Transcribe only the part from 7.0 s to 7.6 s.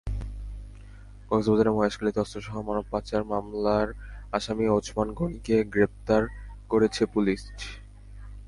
Police.